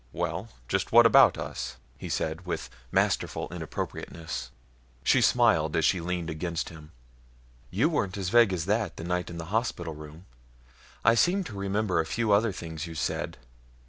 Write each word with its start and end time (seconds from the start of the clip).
"Well, 0.13 0.47
just 0.67 0.91
what 0.91 1.05
about 1.05 1.37
us?" 1.37 1.75
he 1.95 2.09
said 2.09 2.47
with 2.47 2.71
masterful 2.91 3.47
inappropriateness. 3.53 4.49
She 5.03 5.21
smiled 5.21 5.75
as 5.75 5.85
she 5.85 6.01
leaned 6.01 6.27
against 6.31 6.69
him. 6.69 6.91
"You 7.69 7.87
weren't 7.87 8.17
as 8.17 8.29
vague 8.29 8.51
as 8.51 8.65
that, 8.65 8.97
the 8.97 9.03
night 9.03 9.29
in 9.29 9.37
the 9.37 9.45
hospital 9.53 9.93
room. 9.93 10.25
I 11.05 11.13
seem 11.13 11.43
to 11.43 11.55
remember 11.55 11.99
a 11.99 12.07
few 12.07 12.31
other 12.31 12.51
things 12.51 12.87
you 12.87 12.95
said. 12.95 13.37